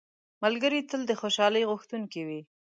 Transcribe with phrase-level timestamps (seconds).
[0.43, 2.41] ملګری تل د خوشحالۍ غوښتونکی وي